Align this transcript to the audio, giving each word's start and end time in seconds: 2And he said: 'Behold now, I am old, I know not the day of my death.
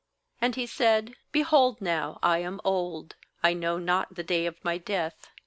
2And 0.41 0.55
he 0.55 0.65
said: 0.65 1.13
'Behold 1.31 1.79
now, 1.79 2.17
I 2.23 2.39
am 2.39 2.59
old, 2.63 3.15
I 3.43 3.53
know 3.53 3.77
not 3.77 4.15
the 4.15 4.23
day 4.23 4.47
of 4.47 4.55
my 4.65 4.79
death. 4.79 5.29